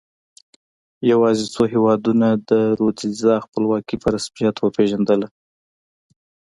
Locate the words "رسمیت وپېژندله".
4.15-5.27